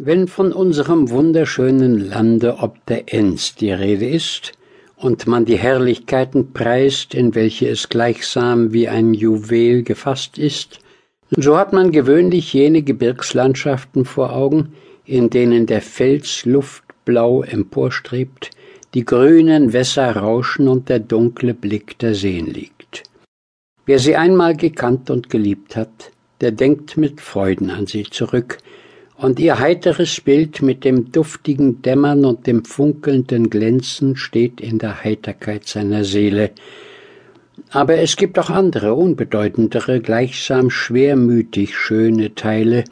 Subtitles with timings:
[0.00, 4.52] Wenn von unserem wunderschönen Lande ob der Enns die Rede ist,
[4.94, 10.78] und man die Herrlichkeiten preist, in welche es gleichsam wie ein Juwel gefasst ist,
[11.30, 14.72] so hat man gewöhnlich jene Gebirgslandschaften vor Augen,
[15.04, 18.50] in denen der Fels luftblau emporstrebt,
[18.94, 23.02] die grünen Wässer rauschen und der dunkle Blick der Seen liegt.
[23.84, 28.58] Wer sie einmal gekannt und geliebt hat, der denkt mit Freuden an sie zurück,
[29.18, 35.02] und ihr heiteres Bild mit dem duftigen Dämmern und dem funkelnden Glänzen steht in der
[35.02, 36.52] Heiterkeit seiner Seele.
[37.70, 42.84] Aber es gibt auch andere, unbedeutendere, gleichsam schwermütig schöne Teile,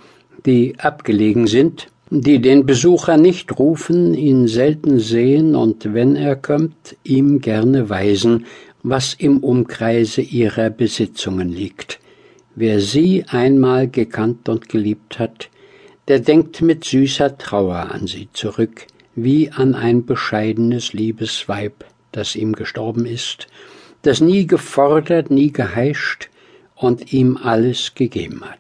[0.45, 6.97] die abgelegen sind, die den Besucher nicht rufen, ihn selten sehen und wenn er kommt,
[7.05, 8.47] ihm gerne weisen,
[8.83, 12.01] was im Umkreise ihrer Besitzungen liegt.
[12.57, 15.51] Wer sie einmal gekannt und geliebt hat,
[16.09, 22.37] der denkt mit süßer Trauer an sie zurück, wie an ein bescheidenes liebes Weib, das
[22.37, 23.47] ihm gestorben ist,
[24.03, 26.29] das nie gefordert, nie geheischt
[26.75, 28.59] und ihm alles gegeben hat.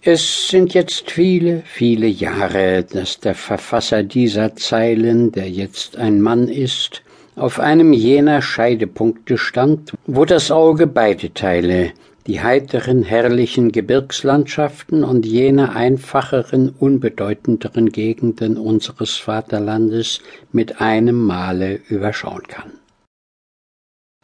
[0.00, 6.48] Es sind jetzt viele, viele Jahre, dass der Verfasser dieser Zeilen, der jetzt ein Mann
[6.48, 7.02] ist,
[7.34, 11.92] auf einem jener Scheidepunkte stand, wo das Auge beide Teile,
[12.26, 20.20] die heiteren, herrlichen Gebirgslandschaften und jene einfacheren, unbedeutenderen Gegenden unseres Vaterlandes
[20.52, 22.72] mit einem Male überschauen kann.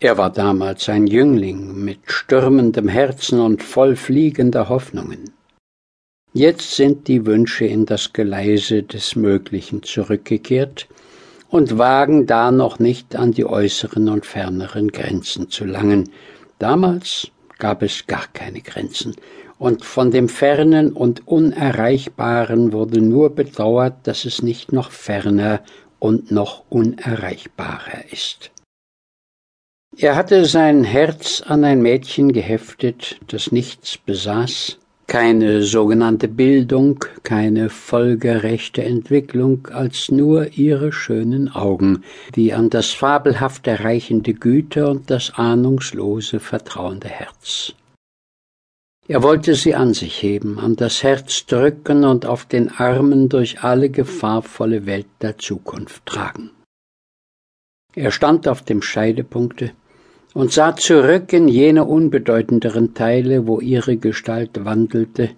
[0.00, 5.30] Er war damals ein Jüngling mit stürmendem Herzen und voll fliegender Hoffnungen.
[6.32, 10.88] Jetzt sind die Wünsche in das Geleise des Möglichen zurückgekehrt
[11.50, 16.08] und wagen da noch nicht an die äußeren und ferneren Grenzen zu langen.
[16.58, 17.30] Damals
[17.62, 19.14] gab es gar keine Grenzen,
[19.56, 25.62] und von dem Fernen und Unerreichbaren wurde nur bedauert, dass es nicht noch ferner
[26.00, 28.50] und noch unerreichbarer ist.
[29.96, 34.78] Er hatte sein Herz an ein Mädchen geheftet, das nichts besaß,
[35.12, 42.02] keine sogenannte Bildung, keine folgerechte Entwicklung als nur ihre schönen Augen,
[42.34, 47.74] die an das fabelhaft erreichende Güte und das ahnungslose vertrauende Herz.
[49.06, 53.62] Er wollte sie an sich heben, an das Herz drücken und auf den Armen durch
[53.62, 56.52] alle gefahrvolle Welt der Zukunft tragen.
[57.94, 59.72] Er stand auf dem Scheidepunkte,
[60.34, 65.30] und sah zurück in jene unbedeutenderen Teile, wo ihre Gestalt wandelte,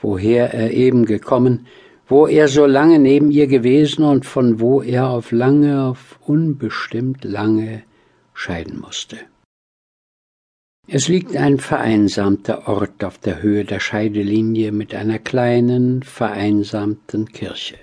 [0.00, 1.66] woher er eben gekommen,
[2.08, 7.24] wo er so lange neben ihr gewesen und von wo er auf lange, auf unbestimmt
[7.24, 7.82] lange
[8.34, 9.16] scheiden musste.
[10.88, 17.76] Es liegt ein vereinsamter Ort auf der Höhe der Scheidelinie mit einer kleinen, vereinsamten Kirche.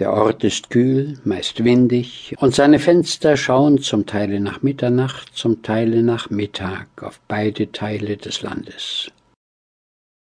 [0.00, 5.62] Der Ort ist kühl, meist windig, und seine Fenster schauen zum Teile nach Mitternacht, zum
[5.62, 9.12] Teile nach Mittag auf beide Teile des Landes.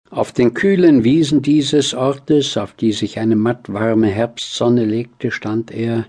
[0.09, 6.07] Auf den kühlen Wiesen dieses Ortes, auf die sich eine mattwarme Herbstsonne legte, stand er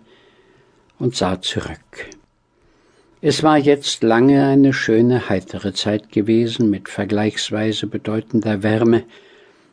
[0.98, 2.09] und sah zurück.
[3.21, 9.04] Es war jetzt lange eine schöne, heitere Zeit gewesen, mit vergleichsweise bedeutender Wärme,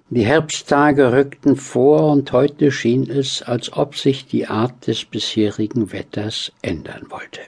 [0.09, 5.91] die Herbsttage rückten vor, und heute schien es, als ob sich die Art des bisherigen
[5.91, 7.41] Wetters ändern wollte.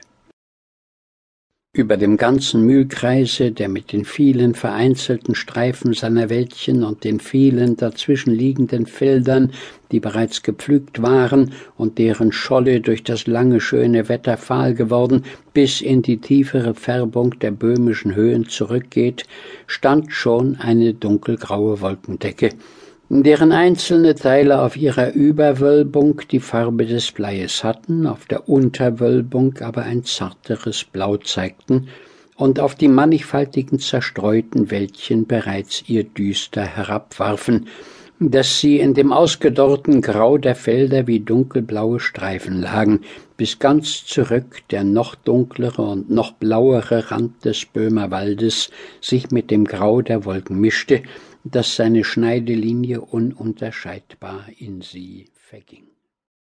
[1.72, 7.76] Über dem ganzen Mühlkreise, der mit den vielen vereinzelten Streifen seiner Wäldchen und den vielen
[7.76, 9.52] dazwischenliegenden Feldern,
[9.92, 15.22] die bereits gepflügt waren und deren Scholle durch das lange schöne Wetter fahl geworden,
[15.54, 19.22] bis in die tiefere Färbung der böhmischen Höhen zurückgeht,
[19.68, 22.50] stand schon eine dunkelgraue Wolkendecke,
[23.12, 29.82] deren einzelne Teile auf ihrer Überwölbung die Farbe des Bleies hatten, auf der Unterwölbung aber
[29.82, 31.88] ein zarteres Blau zeigten
[32.36, 37.66] und auf die mannigfaltigen zerstreuten Wäldchen bereits ihr Düster herabwarfen,
[38.20, 43.00] dass sie in dem ausgedorrten Grau der Felder wie dunkelblaue Streifen lagen,
[43.38, 48.70] bis ganz zurück der noch dunklere und noch blauere Rand des Böhmerwaldes
[49.00, 51.02] sich mit dem Grau der Wolken mischte,
[51.44, 55.84] dass seine Schneidelinie ununterscheidbar in sie verging.